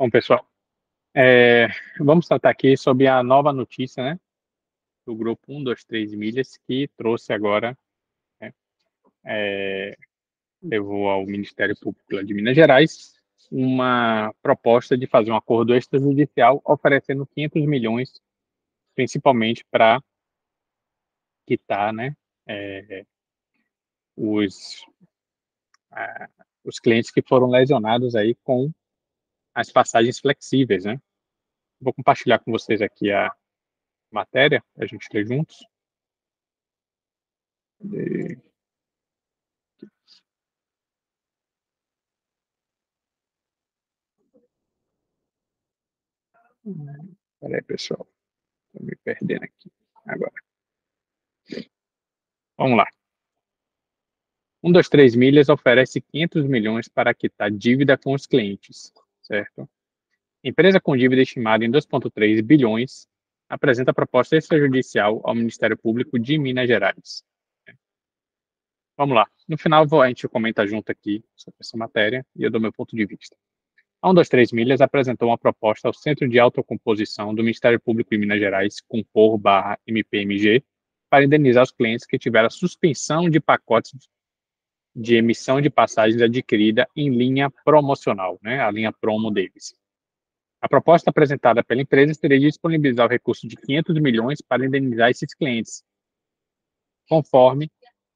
Bom, 0.00 0.08
pessoal, 0.08 0.48
é, 1.14 1.66
vamos 1.98 2.26
tratar 2.26 2.48
aqui 2.48 2.74
sobre 2.74 3.06
a 3.06 3.22
nova 3.22 3.52
notícia, 3.52 4.02
né, 4.02 4.20
do 5.04 5.14
grupo 5.14 5.44
123 5.52 6.14
milhas, 6.14 6.56
que 6.66 6.88
trouxe 6.96 7.34
agora, 7.34 7.76
né, 8.40 8.50
é, 9.26 9.94
levou 10.62 11.10
ao 11.10 11.26
Ministério 11.26 11.78
Público 11.78 12.24
de 12.24 12.32
Minas 12.32 12.54
Gerais 12.54 13.12
uma 13.50 14.34
proposta 14.40 14.96
de 14.96 15.06
fazer 15.06 15.32
um 15.32 15.36
acordo 15.36 15.74
extrajudicial 15.74 16.62
oferecendo 16.64 17.26
500 17.26 17.66
milhões, 17.66 18.22
principalmente 18.94 19.66
para 19.70 20.02
quitar, 21.46 21.92
né, 21.92 22.16
é, 22.46 23.04
os, 24.16 24.82
os 26.64 26.80
clientes 26.80 27.10
que 27.10 27.20
foram 27.20 27.50
lesionados 27.50 28.16
aí 28.16 28.34
com 28.36 28.72
as 29.54 29.70
passagens 29.70 30.18
flexíveis, 30.18 30.84
né? 30.84 31.00
Vou 31.80 31.92
compartilhar 31.94 32.38
com 32.38 32.52
vocês 32.52 32.82
aqui 32.82 33.10
a 33.10 33.34
matéria, 34.10 34.62
a 34.78 34.86
gente 34.86 35.08
ler 35.12 35.26
juntos. 35.26 35.58
E... 37.82 38.36
Peraí, 47.40 47.62
pessoal. 47.62 48.06
Estou 48.66 48.86
me 48.86 48.94
perdendo 48.96 49.44
aqui. 49.44 49.72
Agora. 50.04 50.34
Vamos 52.56 52.76
lá. 52.76 52.86
Um 54.62 54.70
dos 54.70 54.88
três 54.90 55.16
milhas 55.16 55.48
oferece 55.48 56.02
500 56.02 56.44
milhões 56.44 56.86
para 56.86 57.14
quitar 57.14 57.50
dívida 57.50 57.96
com 57.96 58.12
os 58.12 58.26
clientes, 58.26 58.92
certo? 59.30 59.70
Empresa 60.42 60.80
com 60.80 60.96
dívida 60.96 61.22
estimada 61.22 61.64
em 61.64 61.70
2,3 61.70 62.42
bilhões 62.42 63.06
apresenta 63.48 63.94
proposta 63.94 64.36
extrajudicial 64.36 65.20
ao 65.24 65.34
Ministério 65.34 65.78
Público 65.78 66.18
de 66.18 66.36
Minas 66.36 66.66
Gerais. 66.66 67.22
Vamos 68.96 69.14
lá. 69.14 69.26
No 69.48 69.56
final, 69.56 69.86
a 70.02 70.08
gente 70.08 70.28
comenta 70.28 70.66
junto 70.66 70.90
aqui 70.90 71.24
sobre 71.36 71.58
essa 71.60 71.76
matéria 71.76 72.26
e 72.36 72.42
eu 72.42 72.50
dou 72.50 72.60
meu 72.60 72.72
ponto 72.72 72.94
de 72.96 73.06
vista. 73.06 73.36
A 74.02 74.10
1, 74.10 74.14
2, 74.14 74.28
3 74.28 74.52
milhas 74.52 74.80
apresentou 74.80 75.28
uma 75.28 75.38
proposta 75.38 75.88
ao 75.88 75.94
Centro 75.94 76.28
de 76.28 76.38
Autocomposição 76.38 77.34
do 77.34 77.42
Ministério 77.42 77.78
Público 77.78 78.10
de 78.10 78.18
Minas 78.18 78.40
Gerais, 78.40 78.80
Compor 78.80 79.38
barra 79.38 79.78
MPMG, 79.86 80.64
para 81.08 81.24
indenizar 81.24 81.62
os 81.62 81.70
clientes 81.70 82.06
que 82.06 82.18
tiveram 82.18 82.50
suspensão 82.50 83.28
de 83.28 83.40
pacotes 83.40 83.92
de 84.94 85.16
emissão 85.16 85.60
de 85.60 85.70
passagens 85.70 86.20
adquirida 86.20 86.88
em 86.96 87.10
linha 87.10 87.50
promocional, 87.64 88.38
né, 88.42 88.60
a 88.60 88.70
linha 88.70 88.92
promo 88.92 89.30
deles. 89.30 89.74
A 90.60 90.68
proposta 90.68 91.10
apresentada 91.10 91.64
pela 91.64 91.80
empresa 91.80 92.12
seria 92.12 92.38
disponibilizar 92.38 93.06
o 93.06 93.10
recurso 93.10 93.48
de 93.48 93.56
500 93.56 93.98
milhões 94.00 94.42
para 94.42 94.64
indenizar 94.64 95.10
esses 95.10 95.34
clientes, 95.34 95.82
conforme 97.08 97.70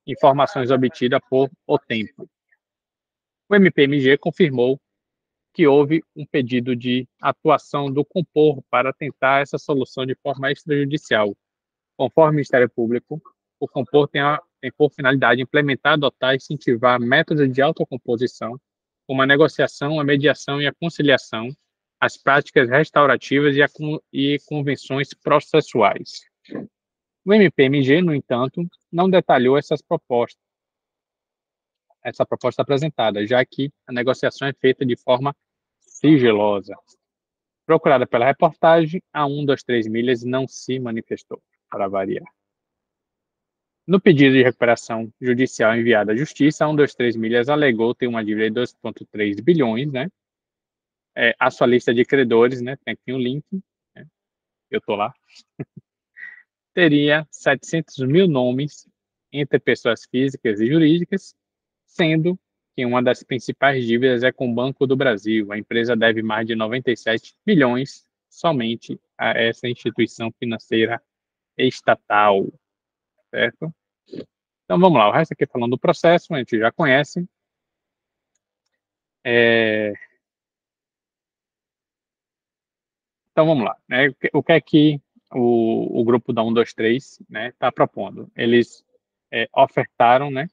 informações 0.06 0.70
obtidas 0.70 1.20
por 1.30 1.50
O 1.66 1.78
Tempo. 1.78 2.28
O 3.48 3.54
MPMG 3.54 4.18
confirmou 4.18 4.78
que 5.54 5.66
houve 5.66 6.02
um 6.16 6.26
pedido 6.26 6.74
de 6.74 7.08
atuação 7.20 7.90
do 7.90 8.04
Compor 8.04 8.60
para 8.68 8.92
tentar 8.92 9.40
essa 9.40 9.56
solução 9.56 10.04
de 10.04 10.14
forma 10.16 10.50
extrajudicial. 10.50 11.34
Conforme 11.96 12.30
o 12.30 12.34
Ministério 12.34 12.68
Público, 12.68 13.22
o 13.60 13.68
Compor 13.68 14.08
tem 14.08 14.20
a 14.20 14.42
tem 14.64 14.72
por 14.72 14.90
finalidade 14.90 15.42
implementar, 15.42 15.92
adotar 15.92 16.32
e 16.32 16.36
incentivar 16.36 16.98
métodos 16.98 17.52
de 17.52 17.60
autocomposição, 17.60 18.58
como 19.06 19.20
a 19.20 19.26
negociação, 19.26 20.00
a 20.00 20.04
mediação 20.04 20.62
e 20.62 20.66
a 20.66 20.72
conciliação, 20.72 21.50
as 22.00 22.16
práticas 22.16 22.70
restaurativas 22.70 23.54
e, 23.56 23.62
a, 23.62 23.68
e 24.10 24.38
convenções 24.46 25.12
processuais. 25.12 26.22
O 27.26 27.34
MPMG, 27.34 28.00
no 28.00 28.14
entanto, 28.14 28.66
não 28.90 29.10
detalhou 29.10 29.58
essas 29.58 29.82
propostas, 29.82 30.42
essa 32.02 32.24
proposta 32.24 32.62
apresentada, 32.62 33.26
já 33.26 33.44
que 33.44 33.70
a 33.86 33.92
negociação 33.92 34.48
é 34.48 34.54
feita 34.54 34.86
de 34.86 34.96
forma 34.96 35.36
sigilosa. 35.80 36.74
Procurada 37.66 38.06
pela 38.06 38.24
reportagem, 38.24 39.02
a 39.12 39.26
1, 39.26 39.44
2, 39.44 39.62
3 39.62 39.86
milhas 39.88 40.22
não 40.22 40.48
se 40.48 40.78
manifestou, 40.78 41.42
para 41.70 41.86
variar. 41.86 42.24
No 43.86 44.00
pedido 44.00 44.34
de 44.34 44.42
recuperação 44.42 45.12
judicial 45.20 45.76
enviado 45.76 46.10
à 46.10 46.16
Justiça, 46.16 46.64
a 46.64 46.68
123 46.68 47.16
Milhas 47.16 47.50
alegou 47.50 47.94
ter 47.94 48.06
uma 48.06 48.24
dívida 48.24 48.48
de 48.48 48.72
2,3 48.72 49.42
bilhões, 49.42 49.92
né? 49.92 50.08
É, 51.14 51.34
a 51.38 51.50
sua 51.50 51.66
lista 51.66 51.92
de 51.92 52.02
credores, 52.04 52.62
né? 52.62 52.76
Tem 52.82 52.94
aqui 52.94 53.12
um 53.12 53.18
link, 53.18 53.44
né? 53.94 54.06
eu 54.70 54.80
tô 54.80 54.96
lá. 54.96 55.12
Teria 56.72 57.28
700 57.30 57.98
mil 57.98 58.26
nomes 58.26 58.88
entre 59.30 59.58
pessoas 59.58 60.06
físicas 60.10 60.60
e 60.60 60.66
jurídicas, 60.66 61.36
sendo 61.84 62.38
que 62.74 62.86
uma 62.86 63.02
das 63.02 63.22
principais 63.22 63.84
dívidas 63.84 64.22
é 64.22 64.32
com 64.32 64.50
o 64.50 64.54
Banco 64.54 64.86
do 64.86 64.96
Brasil. 64.96 65.52
A 65.52 65.58
empresa 65.58 65.94
deve 65.94 66.22
mais 66.22 66.46
de 66.46 66.54
97 66.54 67.36
bilhões 67.44 68.06
somente 68.30 68.98
a 69.18 69.38
essa 69.38 69.68
instituição 69.68 70.32
financeira 70.40 71.00
estatal 71.56 72.50
certo? 73.34 73.74
Então 74.64 74.78
vamos 74.78 74.96
lá, 74.96 75.08
o 75.08 75.12
resto 75.12 75.32
aqui 75.32 75.44
falando 75.44 75.72
do 75.72 75.78
processo, 75.78 76.32
a 76.32 76.38
gente 76.38 76.56
já 76.56 76.70
conhece. 76.70 77.28
É... 79.24 79.92
Então 83.32 83.46
vamos 83.46 83.64
lá, 83.64 83.76
né? 83.88 84.14
o 84.32 84.42
que 84.42 84.52
é 84.52 84.60
que 84.60 85.00
o, 85.32 86.00
o 86.00 86.04
grupo 86.04 86.32
da 86.32 86.42
123 86.42 87.04
está 87.04 87.24
né, 87.28 87.52
tá 87.58 87.72
propondo? 87.72 88.30
Eles 88.36 88.84
é, 89.32 89.48
ofertaram, 89.52 90.30
né, 90.30 90.48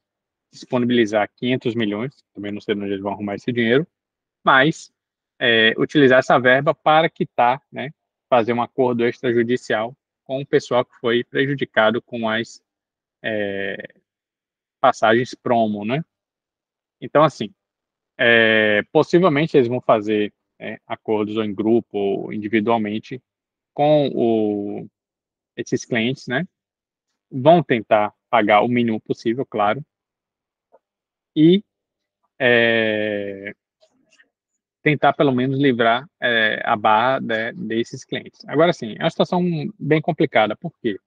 disponibilizar 0.50 1.30
500 1.36 1.76
milhões, 1.76 2.24
também 2.34 2.50
não 2.50 2.60
sei 2.60 2.74
onde 2.74 2.86
eles 2.86 3.00
vão 3.00 3.12
arrumar 3.12 3.36
esse 3.36 3.52
dinheiro, 3.52 3.86
mas 4.42 4.92
é, 5.38 5.72
utilizar 5.78 6.18
essa 6.18 6.36
verba 6.40 6.74
para 6.74 7.08
quitar, 7.08 7.62
né, 7.70 7.90
fazer 8.28 8.52
um 8.52 8.62
acordo 8.62 9.06
extrajudicial 9.06 9.96
com 10.24 10.40
o 10.40 10.46
pessoal 10.46 10.84
que 10.84 10.96
foi 10.98 11.22
prejudicado 11.22 12.02
com 12.02 12.28
as 12.28 12.60
é, 13.22 13.94
passagens 14.80 15.34
promo, 15.34 15.84
né? 15.84 16.04
Então, 17.00 17.22
assim, 17.22 17.52
é, 18.18 18.82
possivelmente 18.92 19.56
eles 19.56 19.68
vão 19.68 19.80
fazer 19.80 20.32
é, 20.58 20.78
acordos 20.86 21.36
ou 21.36 21.44
em 21.44 21.54
grupo 21.54 21.98
ou 21.98 22.32
individualmente 22.32 23.20
com 23.74 24.08
o, 24.14 24.86
esses 25.56 25.84
clientes, 25.84 26.26
né? 26.26 26.46
Vão 27.30 27.62
tentar 27.62 28.12
pagar 28.30 28.62
o 28.62 28.68
mínimo 28.68 29.00
possível, 29.00 29.44
claro, 29.46 29.84
e 31.34 31.64
é, 32.38 33.54
tentar 34.82 35.12
pelo 35.12 35.32
menos 35.32 35.58
livrar 35.58 36.06
é, 36.20 36.60
a 36.64 36.76
barra 36.76 37.20
de, 37.20 37.52
desses 37.52 38.04
clientes. 38.04 38.44
Agora, 38.46 38.72
sim, 38.72 38.94
é 38.98 39.04
uma 39.04 39.10
situação 39.10 39.42
bem 39.78 40.00
complicada, 40.00 40.56
por 40.56 40.72
quê? 40.80 40.98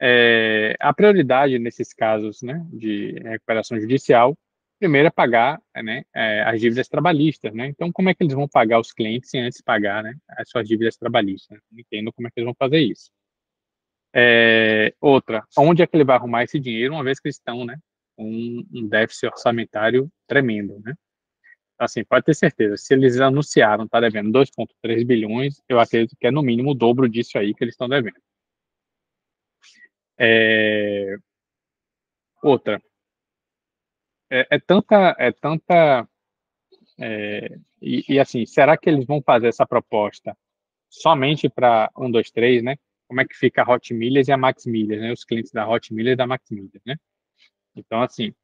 É, 0.00 0.76
a 0.78 0.92
prioridade 0.92 1.58
nesses 1.58 1.92
casos 1.92 2.42
né, 2.42 2.64
de 2.72 3.12
recuperação 3.24 3.78
judicial, 3.80 4.36
primeiro 4.78 5.08
é 5.08 5.10
pagar 5.10 5.60
né, 5.82 6.04
é, 6.14 6.42
as 6.42 6.60
dívidas 6.60 6.88
trabalhistas. 6.88 7.52
Né? 7.52 7.66
Então, 7.66 7.90
como 7.92 8.08
é 8.08 8.14
que 8.14 8.22
eles 8.22 8.34
vão 8.34 8.48
pagar 8.48 8.80
os 8.80 8.92
clientes 8.92 9.30
sem 9.30 9.40
antes 9.42 9.60
pagar 9.60 10.02
né, 10.02 10.14
as 10.30 10.48
suas 10.48 10.68
dívidas 10.68 10.96
trabalhistas? 10.96 11.58
Não 11.70 11.80
entendo 11.80 12.12
como 12.12 12.28
é 12.28 12.30
que 12.30 12.40
eles 12.40 12.46
vão 12.46 12.54
fazer 12.54 12.80
isso. 12.80 13.10
É, 14.14 14.94
outra, 15.00 15.44
onde 15.56 15.82
é 15.82 15.86
que 15.86 15.96
ele 15.96 16.04
vai 16.04 16.16
arrumar 16.16 16.44
esse 16.44 16.58
dinheiro, 16.58 16.94
uma 16.94 17.04
vez 17.04 17.20
que 17.20 17.28
eles 17.28 17.36
estão 17.36 17.64
né, 17.64 17.76
com 18.16 18.64
um 18.72 18.88
déficit 18.88 19.26
orçamentário 19.26 20.10
tremendo, 20.26 20.80
né? 20.80 20.94
Então, 21.74 21.84
assim, 21.84 22.02
pode 22.04 22.24
ter 22.24 22.34
certeza, 22.34 22.76
se 22.76 22.92
eles 22.92 23.20
anunciaram 23.20 23.86
tá 23.86 24.00
devendo 24.00 24.36
2,3 24.36 25.06
bilhões, 25.06 25.62
eu 25.68 25.78
acredito 25.78 26.16
que 26.18 26.26
é 26.26 26.30
no 26.30 26.42
mínimo 26.42 26.72
o 26.72 26.74
dobro 26.74 27.08
disso 27.08 27.38
aí 27.38 27.54
que 27.54 27.62
eles 27.62 27.74
estão 27.74 27.88
devendo. 27.88 28.16
É... 30.18 31.16
Outra, 32.42 32.80
é, 34.30 34.46
é, 34.50 34.58
tanta, 34.60 35.16
é 35.18 35.32
tanta, 35.32 36.08
é, 36.98 37.58
e, 37.80 38.04
e, 38.08 38.20
assim, 38.20 38.44
será 38.46 38.76
que 38.76 38.88
eles 38.88 39.06
vão 39.06 39.22
fazer 39.22 39.48
essa 39.48 39.66
proposta 39.66 40.36
somente 40.90 41.48
para 41.48 41.90
um, 41.96 42.10
dois, 42.10 42.30
três, 42.30 42.62
né? 42.62 42.76
Como 43.06 43.20
é 43.20 43.24
que 43.24 43.34
fica 43.34 43.62
a 43.62 43.70
Hot 43.70 43.92
Milhas 43.94 44.28
e 44.28 44.32
a 44.32 44.36
Max 44.36 44.66
Milhas, 44.66 45.00
né? 45.00 45.12
Os 45.12 45.24
clientes 45.24 45.52
da 45.52 45.68
Hot 45.68 45.92
Milhas 45.94 46.12
e 46.14 46.16
da 46.16 46.26
Max 46.26 46.50
Milhas, 46.50 46.82
né? 46.86 46.96
Então, 47.76 48.02
assim, 48.02 48.34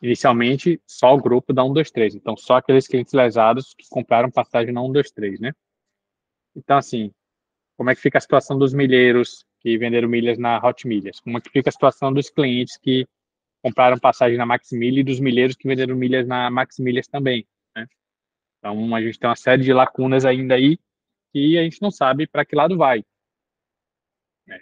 inicialmente 0.00 0.80
só 0.86 1.14
o 1.14 1.20
grupo 1.20 1.52
da 1.52 1.62
123, 1.62 2.16
então 2.16 2.36
só 2.36 2.56
aqueles 2.56 2.86
clientes 2.86 3.12
lesados 3.12 3.74
que 3.74 3.88
compraram 3.88 4.30
passagem 4.30 4.72
na 4.72 4.80
123, 4.82 5.40
né? 5.40 5.52
Então, 6.54 6.76
assim, 6.76 7.12
como 7.76 7.90
é 7.90 7.94
que 7.94 8.00
fica 8.00 8.18
a 8.18 8.20
situação 8.20 8.58
dos 8.58 8.74
milheiros 8.74 9.44
que 9.62 9.78
venderam 9.78 10.08
milhas 10.08 10.38
na 10.38 10.58
Hot 10.58 10.86
Milhas? 10.86 11.20
Como 11.20 11.38
é 11.38 11.40
que 11.40 11.50
fica 11.50 11.70
a 11.70 11.72
situação 11.72 12.12
dos 12.12 12.28
clientes 12.28 12.76
que 12.76 13.06
compraram 13.62 13.98
passagem 13.98 14.36
na 14.36 14.44
Max 14.44 14.72
Milha 14.72 15.00
e 15.00 15.04
dos 15.04 15.20
milheiros 15.20 15.54
que 15.54 15.68
venderam 15.68 15.94
milhas 15.94 16.26
na 16.26 16.50
Max 16.50 16.78
Milhas 16.80 17.06
também? 17.06 17.46
Né? 17.74 17.86
Então, 18.58 18.94
a 18.94 19.00
gente 19.00 19.18
tem 19.18 19.28
uma 19.30 19.36
série 19.36 19.62
de 19.62 19.72
lacunas 19.72 20.24
ainda 20.24 20.56
aí 20.56 20.78
que 21.32 21.56
a 21.56 21.62
gente 21.62 21.80
não 21.80 21.90
sabe 21.90 22.26
para 22.26 22.44
que 22.44 22.56
lado 22.56 22.76
vai. 22.76 23.04
Né? 24.46 24.60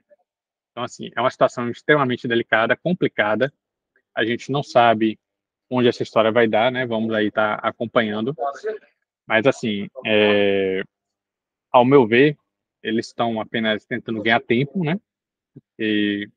Então, 0.70 0.85
assim, 0.85 1.11
é 1.17 1.20
uma 1.20 1.31
situação 1.31 1.69
extremamente 1.70 2.29
delicada, 2.29 2.76
complicada. 2.76 3.52
A 4.14 4.25
gente 4.25 4.52
não 4.52 4.62
sabe 4.62 5.19
onde 5.70 5.88
essa 5.88 6.02
história 6.02 6.31
vai 6.31 6.47
dar, 6.47 6.70
né? 6.70 6.85
Vamos 6.85 7.12
aí 7.14 7.29
estar 7.29 7.61
tá 7.61 7.69
acompanhando. 7.69 8.37
Mas, 9.26 9.47
assim, 9.47 9.88
é... 10.05 10.82
ao 11.73 11.85
meu 11.85 12.06
ver, 12.06 12.37
eles 12.82 13.06
estão 13.06 13.41
apenas 13.41 13.85
tentando 13.85 14.23
ganhar 14.23 14.41
tempo, 14.41 14.85
né? 14.85 14.99
E, 15.79 16.29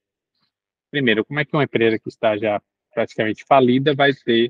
primeiro, 0.91 1.23
como 1.25 1.39
é 1.39 1.45
que 1.45 1.55
uma 1.55 1.63
empresa 1.63 1.99
que 1.99 2.09
está 2.09 2.37
já 2.37 2.61
praticamente 2.93 3.43
falida 3.45 3.95
vai 3.95 4.13
ter 4.13 4.49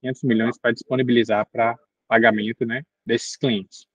500 0.00 0.22
milhões 0.22 0.58
para 0.58 0.72
disponibilizar 0.72 1.46
para 1.50 1.76
pagamento 2.06 2.64
né, 2.64 2.82
desses 3.04 3.36
clientes. 3.36 3.86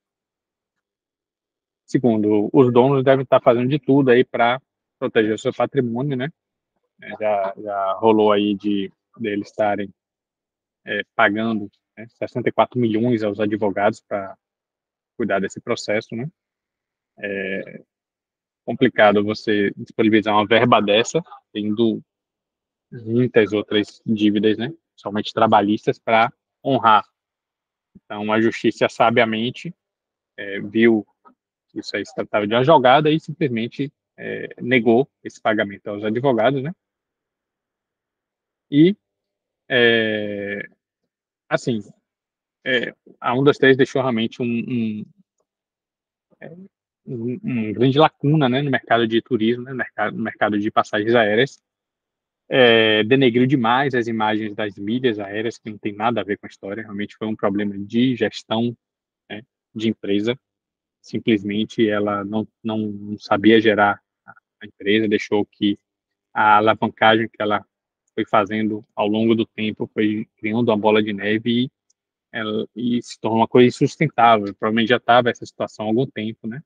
Segundo, 1.86 2.48
os 2.52 2.72
donos 2.72 3.04
devem 3.04 3.22
estar 3.22 3.40
fazendo 3.40 3.68
de 3.68 3.78
tudo 3.78 4.10
aí 4.10 4.24
para 4.24 4.60
proteger 4.98 5.34
o 5.34 5.38
seu 5.38 5.52
patrimônio, 5.52 6.16
né? 6.16 6.30
É, 7.02 7.10
já, 7.18 7.54
já 7.56 7.92
rolou 7.94 8.32
aí 8.32 8.54
de 8.54 8.90
deles 9.18 9.48
estarem 9.48 9.92
é, 10.86 11.02
pagando 11.14 11.70
né, 11.96 12.06
64 12.08 12.78
milhões 12.78 13.22
aos 13.22 13.40
advogados 13.40 14.00
para 14.00 14.36
cuidar 15.16 15.40
desse 15.40 15.60
processo, 15.60 16.14
né? 16.14 16.30
É 17.18 17.82
complicado 18.64 19.24
você 19.24 19.72
disponibilizar 19.76 20.34
uma 20.34 20.46
verba 20.46 20.80
dessa, 20.80 21.20
tendo 21.52 22.00
muitas 22.90 23.52
outras 23.52 24.00
dívidas, 24.06 24.56
né? 24.56 24.72
Somente 24.94 25.32
trabalhistas 25.32 25.98
para 25.98 26.32
honrar 26.64 27.04
então, 27.96 28.32
a 28.32 28.40
justiça 28.40 28.88
sabiamente 28.88 29.74
é, 30.36 30.60
viu 30.60 31.06
que 31.68 31.80
isso 31.80 31.96
aí 31.96 32.04
se 32.04 32.14
tratava 32.14 32.46
de 32.46 32.54
uma 32.54 32.64
jogada 32.64 33.10
e 33.10 33.20
simplesmente 33.20 33.92
é, 34.16 34.48
negou 34.60 35.08
esse 35.22 35.40
pagamento 35.40 35.88
aos 35.88 36.04
advogados, 36.04 36.62
né? 36.62 36.72
E, 38.70 38.96
é, 39.68 40.62
assim, 41.48 41.80
é, 42.64 42.94
a 43.20 43.34
1, 43.34 43.44
2, 43.44 43.58
3 43.58 43.76
deixou 43.76 44.00
realmente 44.00 44.40
um, 44.42 44.46
um, 44.46 45.04
é, 46.40 46.56
um, 47.06 47.72
grande 47.72 47.98
lacuna 47.98 48.48
né, 48.48 48.62
no 48.62 48.70
mercado 48.70 49.06
de 49.06 49.20
turismo, 49.20 49.62
né, 49.64 49.70
no, 49.72 49.76
mercado, 49.76 50.16
no 50.16 50.22
mercado 50.22 50.58
de 50.58 50.70
passagens 50.70 51.14
aéreas, 51.14 51.62
é, 52.48 53.02
denegriu 53.04 53.46
demais 53.46 53.94
as 53.94 54.06
imagens 54.06 54.54
das 54.54 54.76
mídias 54.76 55.18
aéreas, 55.18 55.58
que 55.58 55.70
não 55.70 55.78
tem 55.78 55.94
nada 55.94 56.20
a 56.20 56.24
ver 56.24 56.38
com 56.38 56.46
a 56.46 56.48
história, 56.48 56.82
realmente 56.82 57.16
foi 57.16 57.26
um 57.26 57.36
problema 57.36 57.76
de 57.78 58.14
gestão 58.14 58.76
né, 59.30 59.42
de 59.74 59.88
empresa. 59.88 60.38
Simplesmente 61.00 61.88
ela 61.88 62.24
não, 62.24 62.46
não 62.62 63.16
sabia 63.18 63.60
gerar 63.60 64.00
a 64.26 64.66
empresa, 64.66 65.08
deixou 65.08 65.44
que 65.46 65.78
a 66.32 66.58
alavancagem 66.58 67.28
que 67.28 67.42
ela 67.42 67.64
foi 68.14 68.24
fazendo 68.26 68.84
ao 68.94 69.08
longo 69.08 69.34
do 69.34 69.46
tempo 69.46 69.90
foi 69.92 70.28
criando 70.36 70.68
uma 70.68 70.76
bola 70.76 71.02
de 71.02 71.12
neve 71.12 71.64
e, 71.64 71.70
ela, 72.30 72.68
e 72.76 73.02
se 73.02 73.18
tornou 73.20 73.40
uma 73.40 73.48
coisa 73.48 73.68
insustentável. 73.68 74.54
Provavelmente 74.54 74.88
já 74.88 74.96
estava 74.98 75.30
essa 75.30 75.44
situação 75.44 75.86
há 75.86 75.88
algum 75.88 76.06
tempo, 76.06 76.46
né? 76.46 76.62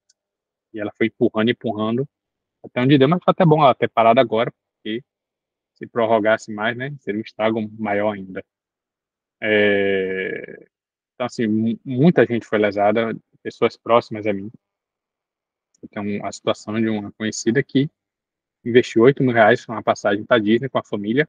E 0.76 0.80
ela 0.80 0.92
foi 0.96 1.06
empurrando, 1.06 1.50
empurrando, 1.50 2.08
até 2.64 2.80
onde 2.82 2.98
deu, 2.98 3.08
mas 3.08 3.22
foi 3.24 3.32
até 3.32 3.46
bom 3.46 3.62
ela 3.62 3.74
ter 3.74 3.88
parado 3.88 4.20
agora, 4.20 4.52
porque 4.52 5.02
se 5.74 5.86
prorrogasse 5.86 6.52
mais, 6.52 6.76
né, 6.76 6.94
seria 7.00 7.20
um 7.20 7.24
estrago 7.24 7.60
maior 7.78 8.12
ainda. 8.14 8.44
É, 9.40 10.66
então, 11.14 11.26
assim, 11.26 11.78
muita 11.84 12.26
gente 12.26 12.46
foi 12.46 12.58
lesada, 12.58 13.16
pessoas 13.42 13.76
próximas 13.76 14.26
a 14.26 14.32
mim. 14.32 14.50
Eu 15.82 15.88
tenho 15.88 16.26
a 16.26 16.32
situação 16.32 16.80
de 16.80 16.88
uma 16.88 17.10
conhecida 17.12 17.62
que 17.62 17.90
investiu 18.64 19.02
8 19.02 19.22
mil 19.22 19.32
reais 19.32 19.66
numa 19.66 19.82
passagem 19.82 20.24
para 20.24 20.40
Disney 20.40 20.68
com 20.68 20.78
a 20.78 20.84
família, 20.84 21.28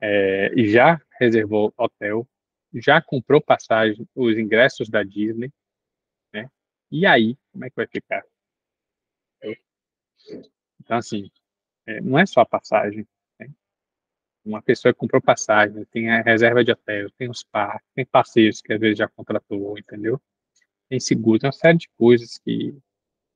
é, 0.00 0.50
já 0.66 1.00
reservou 1.18 1.72
hotel, 1.78 2.28
já 2.74 3.00
comprou 3.00 3.40
passagem, 3.40 4.06
os 4.14 4.36
ingressos 4.36 4.90
da 4.90 5.02
Disney? 5.02 5.50
E 6.92 7.06
aí, 7.06 7.38
como 7.50 7.64
é 7.64 7.70
que 7.70 7.76
vai 7.76 7.86
ficar? 7.86 8.22
Então, 10.78 10.98
assim, 10.98 11.30
é, 11.86 12.02
não 12.02 12.18
é 12.18 12.26
só 12.26 12.42
a 12.42 12.46
passagem. 12.46 13.06
Né? 13.40 13.48
Uma 14.44 14.60
pessoa 14.60 14.92
que 14.92 15.00
comprou 15.00 15.22
passagem, 15.22 15.86
tem 15.86 16.10
a 16.10 16.20
reserva 16.20 16.62
de 16.62 16.70
hotel, 16.70 17.10
tem 17.12 17.30
os 17.30 17.42
parques, 17.44 17.88
tem 17.94 18.04
passeios 18.04 18.60
que 18.60 18.74
às 18.74 18.78
vezes 18.78 18.98
já 18.98 19.08
contratou, 19.08 19.78
entendeu? 19.78 20.20
Tem 20.90 21.00
seguro, 21.00 21.38
tem 21.38 21.48
uma 21.48 21.52
série 21.52 21.78
de 21.78 21.88
coisas 21.96 22.36
que 22.36 22.76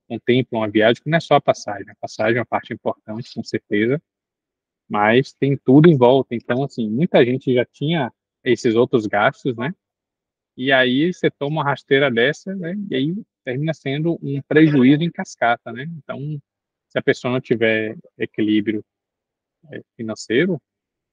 contemplam 0.07 0.63
a 0.63 0.69
viagem, 0.69 1.03
que 1.03 1.09
não 1.09 1.17
é 1.17 1.21
só 1.21 1.37
a 1.37 1.41
passagem. 1.41 1.91
A 1.91 1.97
passagem 1.97 2.37
é 2.37 2.41
uma 2.41 2.47
parte 2.47 2.75
importante, 2.75 3.33
com 3.35 3.43
certeza, 3.43 4.03
mas 4.87 5.33
tem 5.33 5.57
tudo 5.57 5.89
em 5.89 5.97
volta. 5.97 6.35
Então, 6.35 6.63
assim, 6.63 6.91
muita 6.91 7.25
gente 7.25 7.55
já 7.55 7.65
tinha 7.65 8.13
esses 8.45 8.75
outros 8.75 9.07
gastos, 9.07 9.57
né? 9.57 9.75
E 10.57 10.71
aí 10.71 11.13
você 11.13 11.31
toma 11.31 11.63
uma 11.63 11.65
rasteira 11.65 12.11
dessa, 12.11 12.55
né? 12.55 12.75
E 12.91 12.95
aí 12.95 13.15
termina 13.47 13.73
sendo 13.73 14.19
um 14.21 14.43
prejuízo 14.43 15.05
em 15.05 15.11
cascata, 15.11 15.73
né? 15.73 15.85
Então, 15.99 16.19
se 16.89 16.99
a 16.99 17.03
pessoa 17.03 17.33
não 17.33 17.41
tiver 17.41 17.97
equilíbrio 18.19 18.85
é, 19.71 19.81
financeiro, 19.97 20.61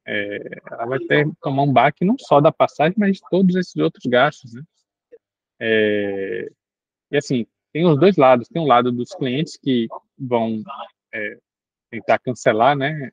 é, 0.06 0.40
ela 0.72 0.86
vai 0.88 1.00
ter 1.00 1.28
tomar 1.40 1.62
um 1.62 1.72
baque 1.72 2.04
não 2.04 2.18
só 2.18 2.42
da 2.42 2.52
passagem, 2.52 2.96
mas 2.98 3.18
de 3.18 3.22
todos 3.30 3.56
esses 3.56 3.76
outros 3.76 4.04
gastos, 4.08 4.52
né? 4.56 4.64
É, 5.60 6.50
e 7.12 7.18
assim, 7.18 7.46
tem 7.72 7.86
os 7.86 8.00
dois 8.00 8.18
lados. 8.18 8.48
Tem 8.48 8.60
um 8.60 8.68
lado 8.68 8.92
dos 8.92 9.14
clientes 9.14 9.56
que 9.56 9.88
vão 10.18 10.64
é, 11.14 11.38
tentar 11.92 12.18
cancelar, 12.18 12.76
né? 12.76 13.12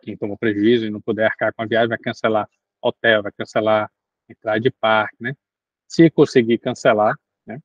Quem 0.00 0.16
tomou 0.16 0.38
prejuízo 0.38 0.86
e 0.86 0.90
não 0.90 1.00
puder 1.02 1.26
arcar 1.26 1.52
com 1.52 1.60
a 1.60 1.66
viagem 1.66 1.90
vai 1.90 1.98
cancelar 1.98 2.48
hotel, 2.80 3.22
vai 3.22 3.32
cancelar 3.32 3.90
entrada 4.26 4.60
de 4.60 4.70
parque, 4.70 5.16
né? 5.20 5.34
Se 5.88 6.10
conseguir 6.10 6.58
cancelar, 6.58 7.18
né? 7.46 7.58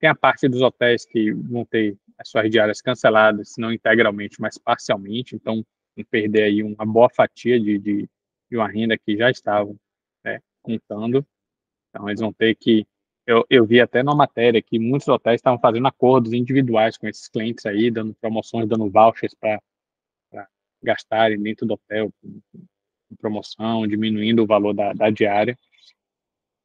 Tem 0.00 0.08
a 0.10 0.14
parte 0.14 0.48
dos 0.48 0.62
hotéis 0.62 1.04
que 1.04 1.32
vão 1.32 1.64
ter 1.64 1.96
as 2.18 2.28
suas 2.28 2.50
diárias 2.50 2.80
canceladas, 2.80 3.54
não 3.58 3.72
integralmente, 3.72 4.40
mas 4.40 4.58
parcialmente, 4.58 5.36
então 5.36 5.64
perder 6.10 6.44
aí 6.44 6.62
uma 6.62 6.86
boa 6.86 7.08
fatia 7.10 7.60
de, 7.60 7.78
de, 7.78 8.08
de 8.50 8.56
uma 8.56 8.68
renda 8.68 8.96
que 8.96 9.16
já 9.16 9.30
estavam 9.30 9.76
né, 10.24 10.40
contando. 10.62 11.26
Então 11.90 12.08
eles 12.08 12.20
vão 12.20 12.32
ter 12.32 12.54
que. 12.54 12.86
Eu, 13.26 13.44
eu 13.50 13.66
vi 13.66 13.80
até 13.80 14.02
na 14.02 14.14
matéria 14.14 14.62
que 14.62 14.78
muitos 14.78 15.06
hotéis 15.08 15.36
estavam 15.36 15.58
fazendo 15.60 15.86
acordos 15.86 16.32
individuais 16.32 16.96
com 16.96 17.06
esses 17.06 17.28
clientes 17.28 17.66
aí, 17.66 17.90
dando 17.90 18.14
promoções, 18.14 18.68
dando 18.68 18.90
vouchers 18.90 19.34
para 19.34 19.60
gastarem 20.82 21.40
dentro 21.40 21.66
do 21.66 21.74
hotel, 21.74 22.10
com, 22.20 22.40
com 22.52 23.16
promoção, 23.16 23.86
diminuindo 23.86 24.42
o 24.42 24.46
valor 24.46 24.72
da, 24.72 24.92
da 24.92 25.10
diária. 25.10 25.56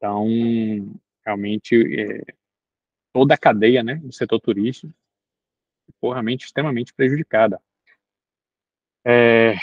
Então, 0.06 1.00
realmente, 1.24 1.74
é, 2.00 2.22
toda 3.12 3.34
a 3.34 3.38
cadeia 3.38 3.82
né, 3.82 3.96
do 3.96 4.12
setor 4.12 4.38
turístico 4.40 4.94
ficou 5.84 6.12
realmente 6.12 6.44
extremamente 6.44 6.94
prejudicada. 6.94 7.60
É, 9.04 9.54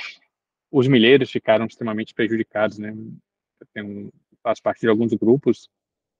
os 0.69 0.85
milheiros 0.87 1.31
ficaram 1.31 1.65
extremamente 1.65 2.13
prejudicados, 2.13 2.77
né? 2.77 2.89
Eu 2.91 3.67
tenho, 3.73 4.13
faço 4.41 4.61
parte 4.61 4.81
de 4.81 4.89
alguns 4.89 5.13
grupos, 5.13 5.69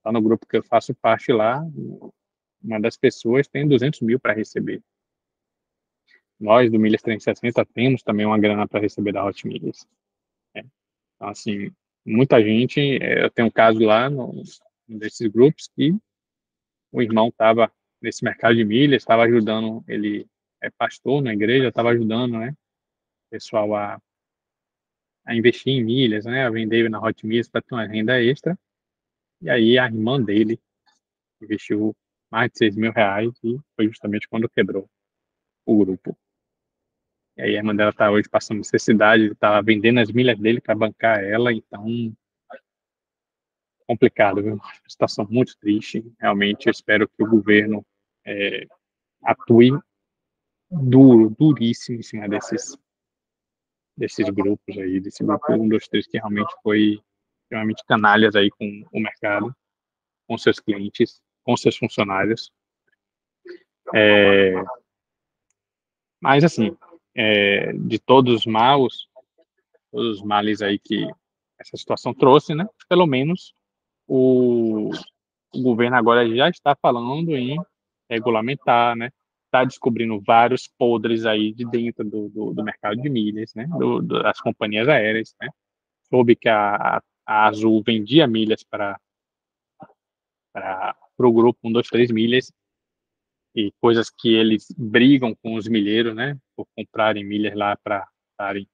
lá 0.02 0.10
no 0.10 0.22
grupo 0.22 0.46
que 0.46 0.56
eu 0.56 0.62
faço 0.62 0.94
parte 0.94 1.30
lá, 1.30 1.62
uma 2.62 2.80
das 2.80 2.96
pessoas 2.96 3.46
tem 3.46 3.68
200 3.68 4.00
mil 4.00 4.18
para 4.18 4.32
receber. 4.32 4.82
Nós, 6.40 6.70
do 6.70 6.78
Milhas 6.78 7.02
360, 7.02 7.64
temos 7.66 8.02
também 8.02 8.24
uma 8.24 8.38
grana 8.38 8.66
para 8.66 8.80
receber 8.80 9.12
da 9.12 9.24
Hot 9.24 9.46
Milhas. 9.46 9.86
Né? 10.54 10.64
Então, 11.14 11.28
assim, 11.28 11.70
muita 12.04 12.42
gente, 12.42 12.80
é, 12.80 13.24
eu 13.24 13.30
tenho 13.30 13.48
um 13.48 13.50
caso 13.50 13.80
lá 13.80 14.10
no, 14.10 14.42
desses 14.88 15.26
grupos 15.28 15.68
que 15.74 15.94
o 16.92 17.02
irmão 17.02 17.28
estava 17.28 17.72
nesse 18.00 18.22
mercado 18.22 18.54
de 18.54 18.64
milhas, 18.64 19.02
estava 19.02 19.24
ajudando, 19.24 19.82
ele 19.88 20.26
é 20.60 20.70
pastor 20.70 21.22
na 21.22 21.32
igreja, 21.32 21.68
estava 21.68 21.90
ajudando, 21.90 22.38
né, 22.38 22.50
o 23.26 23.30
pessoal 23.30 23.74
a, 23.74 24.00
a 25.24 25.34
investir 25.34 25.72
em 25.72 25.82
milhas, 25.82 26.24
né, 26.24 26.44
a 26.44 26.50
vender 26.50 26.88
na 26.90 27.00
Hot 27.00 27.26
Milhas 27.26 27.48
para 27.48 27.62
ter 27.62 27.74
uma 27.74 27.86
renda 27.86 28.22
extra. 28.22 28.58
E 29.40 29.50
aí 29.50 29.78
a 29.78 29.86
irmã 29.86 30.22
dele 30.22 30.58
investiu 31.40 31.96
mais 32.30 32.50
de 32.50 32.58
6 32.58 32.76
mil 32.76 32.92
reais 32.92 33.32
e 33.42 33.58
foi 33.76 33.88
justamente 33.88 34.28
quando 34.28 34.48
quebrou 34.48 34.88
o 35.66 35.78
grupo. 35.84 36.16
E 37.36 37.42
aí 37.42 37.56
a 37.56 37.58
irmã 37.58 37.74
dela 37.74 37.90
está 37.90 38.10
hoje 38.10 38.28
passando 38.28 38.58
necessidade, 38.58 39.26
está 39.26 39.60
vendendo 39.60 39.98
as 40.00 40.10
milhas 40.10 40.38
dele 40.38 40.60
para 40.60 40.74
bancar 40.74 41.22
ela, 41.22 41.52
então 41.52 42.14
complicado, 43.86 44.42
viu? 44.42 44.60
situação 44.88 45.26
muito 45.28 45.56
triste. 45.58 46.04
Realmente, 46.18 46.66
eu 46.66 46.70
espero 46.70 47.08
que 47.08 47.22
o 47.22 47.28
governo 47.28 47.84
é, 48.24 48.66
atue 49.22 49.70
duro, 50.70 51.30
duríssimo 51.38 51.98
em 51.98 52.02
cima 52.02 52.28
desses, 52.28 52.76
desses 53.96 54.28
grupos 54.30 54.78
aí, 54.78 55.00
desse 55.00 55.22
grupo 55.22 55.52
1, 55.52 55.68
2, 55.68 55.88
3, 55.88 56.06
que 56.06 56.18
realmente 56.18 56.54
foi 56.62 57.00
extremamente 57.42 57.84
canalhas 57.86 58.34
aí 58.34 58.50
com 58.50 58.86
o 58.92 59.00
mercado, 59.00 59.54
com 60.26 60.38
seus 60.38 60.58
clientes, 60.58 61.20
com 61.42 61.56
seus 61.56 61.76
funcionários. 61.76 62.50
É, 63.94 64.54
mas, 66.20 66.42
assim, 66.42 66.74
é, 67.14 67.72
de 67.72 67.98
todos 67.98 68.34
os 68.34 68.46
maus, 68.46 69.08
todos 69.90 70.18
os 70.18 70.22
males 70.22 70.60
aí 70.60 70.78
que 70.78 71.06
essa 71.58 71.76
situação 71.76 72.12
trouxe, 72.12 72.54
né? 72.54 72.66
Pelo 72.88 73.06
menos 73.06 73.54
o, 74.06 74.90
o 75.54 75.62
governo 75.62 75.96
agora 75.96 76.28
já 76.34 76.48
está 76.48 76.74
falando 76.74 77.36
em 77.36 77.56
regulamentar, 78.10 78.96
né? 78.96 79.10
Está 79.46 79.64
descobrindo 79.64 80.20
vários 80.20 80.68
podres 80.78 81.24
aí 81.24 81.52
de 81.52 81.64
dentro 81.64 82.04
do, 82.04 82.28
do, 82.28 82.54
do 82.54 82.64
mercado 82.64 83.00
de 83.00 83.08
milhas, 83.08 83.54
né? 83.54 83.66
Do, 83.66 84.02
das 84.02 84.40
companhias 84.40 84.88
aéreas, 84.88 85.34
né? 85.40 85.48
Soube 86.10 86.34
que 86.34 86.48
a, 86.48 87.00
a 87.24 87.46
Azul 87.46 87.82
vendia 87.84 88.26
milhas 88.26 88.62
para 88.64 88.98
para 90.52 90.96
o 91.18 91.32
grupo 91.32 91.58
1, 91.64 91.72
2, 91.72 91.88
3 91.88 92.10
milhas 92.12 92.52
e 93.54 93.72
coisas 93.80 94.10
que 94.10 94.34
eles 94.34 94.66
brigam 94.76 95.34
com 95.34 95.54
os 95.54 95.68
milheiros, 95.68 96.14
né? 96.14 96.38
Por 96.56 96.66
comprarem 96.76 97.24
milhas 97.24 97.54
lá 97.54 97.76
para 97.76 98.06
estarem 98.32 98.68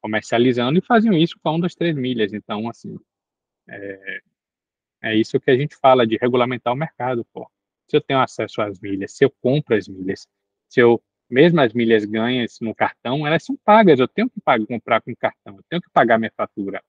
comercializando 0.00 0.78
e 0.78 0.82
faziam 0.82 1.14
isso 1.14 1.38
com 1.42 1.56
1, 1.56 1.60
2, 1.60 1.74
3 1.74 1.96
milhas. 1.96 2.32
Então, 2.32 2.68
assim, 2.68 2.96
é, 3.68 4.20
é 5.02 5.16
isso 5.16 5.40
que 5.40 5.50
a 5.50 5.56
gente 5.56 5.76
fala 5.76 6.06
de 6.06 6.16
regulamentar 6.16 6.72
o 6.72 6.76
mercado, 6.76 7.24
pô 7.32 7.50
se 7.90 7.96
eu 7.96 8.00
tenho 8.00 8.20
acesso 8.20 8.62
às 8.62 8.78
milhas, 8.78 9.12
se 9.12 9.24
eu 9.24 9.30
compro 9.42 9.74
as 9.76 9.88
milhas, 9.88 10.26
se 10.68 10.80
eu, 10.80 11.02
mesmo 11.28 11.60
as 11.60 11.72
milhas 11.72 12.04
ganhas 12.04 12.58
no 12.60 12.74
cartão, 12.74 13.26
elas 13.26 13.44
são 13.44 13.56
pagas, 13.64 13.98
eu 13.98 14.06
tenho 14.06 14.30
que 14.30 14.40
pagar, 14.40 14.66
comprar 14.66 15.00
com 15.00 15.14
cartão, 15.16 15.56
eu 15.56 15.64
tenho 15.68 15.82
que 15.82 15.90
pagar 15.90 16.18
minha 16.18 16.32
fatura. 16.36 16.82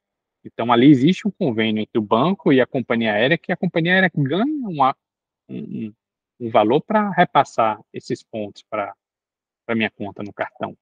Então, 0.46 0.72
ali 0.72 0.88
existe 0.90 1.28
um 1.28 1.32
convênio 1.32 1.82
entre 1.82 1.98
o 2.00 2.02
banco 2.02 2.54
e 2.54 2.62
a 2.62 2.68
companhia 2.68 3.14
aérea, 3.14 3.38
que 3.38 3.52
a 3.52 3.58
companhia 3.58 3.94
aérea 3.94 4.12
ganha 4.16 4.68
uma, 4.68 4.96
um, 5.50 5.94
um 6.42 6.50
valor 6.50 6.82
para 6.82 7.12
repassar 7.12 7.80
esses 7.94 8.24
pontos 8.24 8.64
para 8.68 8.94
a 9.68 9.76
minha 9.76 9.92
conta 9.92 10.24
no 10.24 10.34
cartão. 10.34 10.76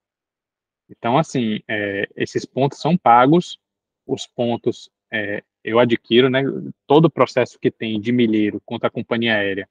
Então, 0.89 1.18
assim, 1.18 1.60
é, 1.68 2.08
esses 2.16 2.46
pontos 2.46 2.80
são 2.80 2.98
pagos, 2.98 3.60
os 4.08 4.25
pontos 4.25 4.89
é, 5.12 5.44
eu 5.63 5.78
adquiro, 5.78 6.30
né, 6.30 6.42
todo 6.88 7.06
o 7.06 7.12
processo 7.12 7.60
que 7.60 7.70
tem 7.70 8.00
de 8.00 8.12
milheiro 8.12 8.62
contra 8.66 8.88
a 8.88 8.92
companhia 8.92 9.36
aérea 9.36 9.70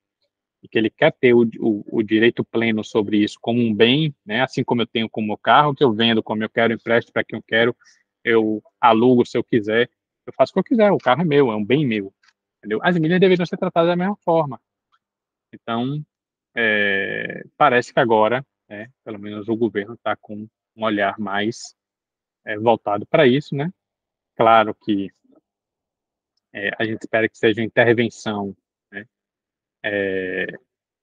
e 0.62 0.68
que 0.68 0.76
ele 0.76 0.90
quer 0.90 1.12
ter 1.12 1.34
o, 1.34 1.48
o, 1.58 1.98
o, 1.98 2.02
direito 2.02 2.44
pleno 2.44 2.84
sobre 2.84 3.18
isso 3.18 3.38
como 3.40 3.60
um 3.60 3.72
bem, 3.72 4.14
né? 4.26 4.42
Assim 4.42 4.64
como 4.64 4.82
eu 4.82 4.86
tenho 4.86 5.08
com 5.08 5.20
o 5.20 5.24
meu 5.24 5.38
carro, 5.38 5.74
que 5.74 5.84
eu 5.84 5.92
vendo 5.92 6.22
como 6.22 6.42
eu 6.42 6.50
quero, 6.50 6.72
empresto 6.72 7.12
para 7.12 7.22
quem 7.22 7.38
eu 7.38 7.42
quero, 7.46 7.76
eu 8.24 8.62
alugo 8.80 9.24
se 9.24 9.38
eu 9.38 9.44
quiser, 9.44 9.88
eu 10.26 10.32
faço 10.32 10.50
o 10.50 10.54
que 10.54 10.58
eu 10.58 10.64
quiser, 10.64 10.90
o 10.90 10.98
carro 10.98 11.22
é 11.22 11.24
meu, 11.24 11.50
é 11.52 11.56
um 11.56 11.64
bem 11.64 11.86
meu, 11.86 12.12
entendeu? 12.58 12.80
As 12.82 12.98
milhas 12.98 13.20
deveriam 13.20 13.46
ser 13.46 13.56
tratadas 13.56 13.88
da 13.88 13.96
mesma 13.96 14.16
forma. 14.16 14.60
Então, 15.52 16.04
é, 16.54 17.44
parece 17.56 17.92
que 17.92 18.00
agora, 18.00 18.44
é, 18.68 18.88
pelo 19.04 19.18
menos 19.18 19.48
o 19.48 19.56
governo 19.56 19.94
está 19.94 20.16
com 20.16 20.48
um 20.76 20.84
olhar 20.84 21.18
mais 21.18 21.74
é, 22.44 22.58
voltado 22.58 23.06
para 23.06 23.26
isso, 23.26 23.54
né? 23.54 23.72
Claro 24.36 24.74
que 24.74 25.10
é, 26.52 26.70
a 26.78 26.84
gente 26.84 27.02
espera 27.02 27.28
que 27.28 27.38
seja 27.38 27.60
uma 27.60 27.66
intervenção 27.66 28.56
é, 29.84 30.46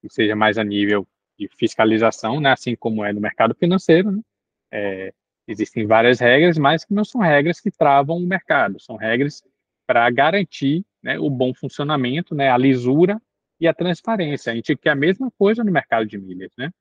que 0.02 0.10
seja 0.10 0.36
mais 0.36 0.58
a 0.58 0.64
nível 0.64 1.08
de 1.38 1.48
fiscalização, 1.58 2.40
né, 2.40 2.52
assim 2.52 2.75
como 2.75 3.04
é 3.04 3.14
no 3.14 3.22
mercado 3.22 3.56
financeiro. 3.56 4.12
Né? 4.12 5.12
Existem 5.48 5.86
várias 5.86 6.20
regras, 6.20 6.58
mas 6.58 6.84
que 6.84 6.94
não 6.94 7.06
são 7.06 7.22
regras 7.22 7.62
que 7.62 7.72
travam 7.72 8.18
o 8.18 8.28
mercado, 8.28 8.80
são 8.82 8.96
regras 8.96 9.44
para 9.88 10.10
garantir 10.10 10.84
né, 11.02 11.20
o 11.20 11.30
bom 11.30 11.54
funcionamento, 11.54 12.36
né, 12.36 12.50
a 12.50 12.58
lisura 12.58 13.22
e 13.59 13.67
a 13.67 13.74
transparência. 13.74 14.51
A 14.51 14.55
gente 14.55 14.75
quer 14.75 14.91
a 14.91 14.95
mesma 14.95 15.31
coisa 15.31 15.63
no 15.63 15.71
mercado 15.71 16.05
de 16.05 16.17
milhas, 16.17 16.51
né? 16.57 16.71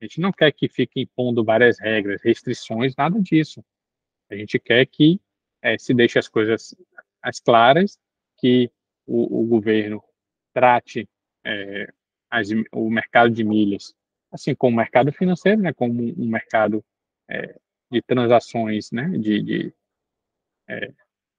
A 0.00 0.04
gente 0.04 0.20
não 0.20 0.32
quer 0.32 0.50
que 0.52 0.68
fique 0.68 1.00
impondo 1.00 1.44
várias 1.44 1.78
regras, 1.78 2.22
restrições, 2.22 2.94
nada 2.96 3.20
disso. 3.20 3.62
A 4.30 4.34
gente 4.34 4.58
quer 4.58 4.86
que 4.86 5.20
é, 5.62 5.76
se 5.76 5.92
deixe 5.92 6.18
as 6.18 6.28
coisas 6.28 6.74
as 7.22 7.38
claras, 7.38 7.98
que 8.38 8.70
o, 9.06 9.42
o 9.42 9.46
governo 9.46 10.02
trate 10.54 11.06
é, 11.44 11.92
as, 12.30 12.48
o 12.72 12.88
mercado 12.88 13.30
de 13.30 13.44
milhas, 13.44 13.94
assim 14.32 14.54
como 14.54 14.74
o 14.74 14.76
mercado 14.78 15.12
financeiro, 15.12 15.60
né, 15.60 15.72
como 15.72 16.02
um 16.02 16.28
mercado 16.28 16.82
é, 17.28 17.58
de 17.90 18.00
transações 18.00 18.90
né, 18.90 19.08
de, 19.18 19.42
de 19.42 19.74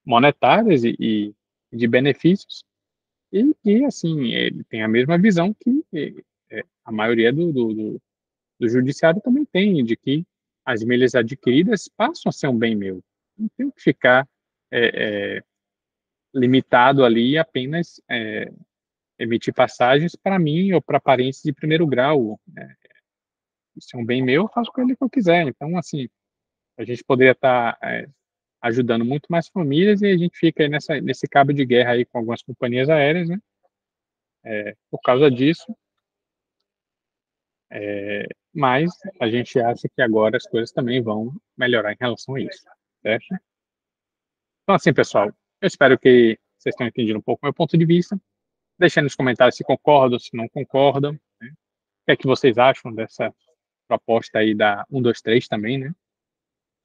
monetárias 0.05 0.83
e, 0.83 0.95
e, 0.99 1.35
de 1.71 1.87
benefícios, 1.87 2.65
e 3.31 3.53
que, 3.63 3.85
assim, 3.85 4.33
ele 4.33 4.63
tem 4.65 4.83
a 4.83 4.87
mesma 4.87 5.17
visão 5.17 5.53
que 5.53 5.83
é, 6.51 6.63
a 6.83 6.91
maioria 6.91 7.31
do, 7.31 7.51
do, 7.51 7.73
do, 7.73 8.01
do 8.59 8.69
judiciário 8.69 9.21
também 9.21 9.45
tem, 9.45 9.83
de 9.83 9.95
que 9.95 10.25
as 10.65 10.83
milhas 10.83 11.15
adquiridas 11.15 11.87
passam 11.87 12.29
a 12.29 12.33
ser 12.33 12.47
um 12.47 12.57
bem 12.57 12.75
meu. 12.75 13.01
Não 13.37 13.47
tem 13.57 13.71
que 13.71 13.81
ficar 13.81 14.27
é, 14.69 15.37
é, 15.37 15.43
limitado 16.33 17.03
ali 17.03 17.37
apenas 17.37 18.01
é, 18.09 18.51
emitir 19.17 19.53
passagens 19.53 20.15
para 20.15 20.37
mim 20.37 20.71
ou 20.73 20.81
para 20.81 20.99
parentes 20.99 21.41
de 21.41 21.53
primeiro 21.53 21.87
grau. 21.87 22.39
Né? 22.47 22.75
Se 23.79 23.95
é 23.95 23.99
um 23.99 24.05
bem 24.05 24.21
meu, 24.21 24.43
eu 24.43 24.49
faço 24.49 24.71
com 24.71 24.81
ele 24.81 24.93
o 24.93 24.97
que 24.97 25.03
eu 25.03 25.09
quiser. 25.09 25.47
Então, 25.47 25.77
assim, 25.77 26.07
a 26.77 26.83
gente 26.83 27.03
poderia 27.03 27.31
estar 27.31 27.77
tá, 27.77 27.89
é, 27.89 28.07
ajudando 28.61 29.03
muito 29.03 29.27
mais 29.29 29.47
famílias 29.49 30.01
e 30.01 30.07
a 30.07 30.17
gente 30.17 30.37
fica 30.37 30.67
nessa, 30.67 30.99
nesse 31.01 31.27
cabo 31.27 31.51
de 31.51 31.65
guerra 31.65 31.91
aí 31.91 32.05
com 32.05 32.19
algumas 32.19 32.43
companhias 32.43 32.89
aéreas, 32.89 33.27
né? 33.27 33.39
É, 34.43 34.75
por 34.89 35.01
causa 35.01 35.29
disso. 35.31 35.75
É, 37.71 38.27
mas 38.53 38.91
a 39.19 39.29
gente 39.29 39.59
acha 39.59 39.87
que 39.87 40.01
agora 40.01 40.37
as 40.37 40.45
coisas 40.45 40.71
também 40.71 41.01
vão 41.01 41.33
melhorar 41.57 41.93
em 41.93 41.97
relação 41.99 42.35
a 42.35 42.41
isso, 42.41 42.65
certo? 43.01 43.25
Então, 44.63 44.75
assim, 44.75 44.93
pessoal, 44.93 45.27
eu 45.61 45.67
espero 45.67 45.97
que 45.97 46.37
vocês 46.57 46.75
tenham 46.75 46.89
entendido 46.89 47.17
um 47.17 47.21
pouco 47.21 47.43
o 47.43 47.47
meu 47.47 47.53
ponto 47.53 47.77
de 47.77 47.85
vista. 47.85 48.19
Deixem 48.77 49.03
nos 49.03 49.15
comentários 49.15 49.55
se 49.55 49.63
concordam, 49.63 50.19
se 50.19 50.35
não 50.35 50.47
concordam. 50.49 51.13
Né? 51.39 51.49
O 51.49 52.05
que 52.05 52.11
é 52.11 52.15
que 52.15 52.27
vocês 52.27 52.57
acham 52.57 52.93
dessa 52.93 53.33
proposta 53.87 54.39
aí 54.39 54.53
da 54.53 54.85
123 54.89 55.47
também, 55.47 55.77
né? 55.79 55.95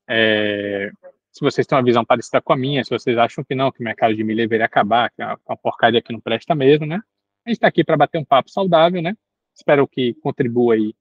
É, 0.09 0.90
se 1.37 1.40
vocês 1.43 1.66
têm 1.66 1.76
uma 1.76 1.85
visão 1.85 2.02
parecida 2.02 2.40
com 2.40 2.55
a 2.55 2.57
minha, 2.57 2.83
se 2.83 2.88
vocês 2.88 3.19
acham 3.19 3.45
que 3.45 3.55
não, 3.55 3.71
que 3.71 3.83
o 3.83 3.85
mercado 3.85 4.14
de 4.14 4.25
milha 4.25 4.45
deveria 4.45 4.64
acabar, 4.64 5.11
que 5.11 5.21
é 5.21 5.26
uma 5.47 5.57
porcaria 5.59 6.00
que 6.00 6.11
não 6.11 6.19
presta 6.19 6.55
mesmo, 6.55 6.87
né? 6.87 6.99
A 7.45 7.50
gente 7.50 7.59
está 7.59 7.69
aqui 7.69 7.85
para 7.85 7.95
bater 7.95 8.16
um 8.16 8.25
papo 8.25 8.49
saudável, 8.49 9.02
né? 9.02 9.14
Espero 9.55 9.87
que 9.87 10.14
contribua 10.14 10.76
aí 10.76 10.95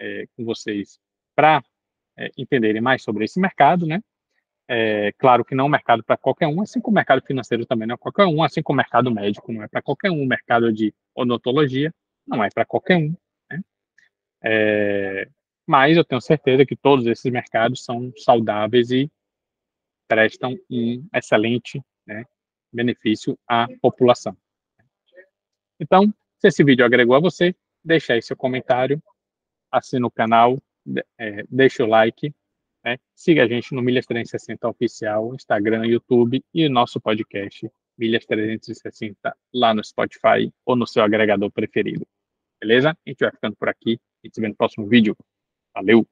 é, 0.00 0.24
com 0.36 0.44
vocês 0.44 0.98
para 1.36 1.62
é, 2.18 2.32
entenderem 2.36 2.82
mais 2.82 3.00
sobre 3.04 3.26
esse 3.26 3.38
mercado, 3.38 3.86
né? 3.86 4.02
É, 4.68 5.12
claro 5.18 5.44
que 5.44 5.54
não 5.54 5.66
é 5.66 5.66
um 5.68 5.70
mercado 5.70 6.02
para 6.02 6.16
qualquer 6.16 6.48
um, 6.48 6.60
assim 6.60 6.80
como 6.80 6.94
o 6.94 6.96
mercado 6.96 7.24
financeiro 7.24 7.64
também 7.64 7.86
não 7.86 7.94
é 7.94 7.98
qualquer 7.98 8.26
um, 8.26 8.42
assim 8.42 8.64
como 8.64 8.74
o 8.74 8.82
mercado 8.82 9.08
médico 9.08 9.52
não 9.52 9.62
é 9.62 9.68
para 9.68 9.80
qualquer 9.80 10.10
um, 10.10 10.20
o 10.20 10.26
mercado 10.26 10.72
de 10.72 10.92
odontologia 11.14 11.94
não 12.26 12.42
é 12.42 12.50
para 12.50 12.64
qualquer 12.64 12.96
um. 12.96 13.14
Né? 13.48 13.62
É, 14.42 15.28
mas 15.64 15.96
eu 15.96 16.04
tenho 16.04 16.20
certeza 16.20 16.66
que 16.66 16.74
todos 16.74 17.06
esses 17.06 17.30
mercados 17.30 17.84
são 17.84 18.12
saudáveis 18.16 18.90
e 18.90 19.08
prestam 20.06 20.56
um 20.70 21.06
excelente 21.14 21.82
né, 22.06 22.24
benefício 22.72 23.38
à 23.48 23.66
população. 23.80 24.36
Então, 25.78 26.12
se 26.38 26.48
esse 26.48 26.64
vídeo 26.64 26.84
agregou 26.84 27.16
a 27.16 27.20
você, 27.20 27.54
deixe 27.84 28.12
aí 28.12 28.22
seu 28.22 28.36
comentário, 28.36 29.02
assina 29.70 30.06
o 30.06 30.10
canal, 30.10 30.58
é, 31.18 31.44
deixe 31.50 31.82
o 31.82 31.86
like 31.86 32.32
né? 32.86 32.98
Siga 33.16 33.42
a 33.42 33.48
gente 33.48 33.74
no 33.74 33.82
Milhas 33.82 34.06
360 34.06 34.68
Oficial, 34.68 35.34
Instagram, 35.34 35.84
YouTube 35.86 36.40
e 36.54 36.68
nosso 36.68 37.00
podcast 37.00 37.68
Milhas 37.98 38.24
360 38.26 39.36
lá 39.52 39.74
no 39.74 39.82
Spotify 39.82 40.52
ou 40.64 40.76
no 40.76 40.86
seu 40.86 41.02
agregador 41.02 41.50
preferido. 41.50 42.06
Beleza? 42.60 42.90
A 42.90 43.10
gente 43.10 43.18
vai 43.18 43.32
ficando 43.32 43.56
por 43.56 43.68
aqui. 43.68 43.98
A 44.22 44.26
gente 44.26 44.36
se 44.36 44.40
vê 44.40 44.46
no 44.46 44.54
próximo 44.54 44.86
vídeo. 44.86 45.16
Valeu! 45.74 46.06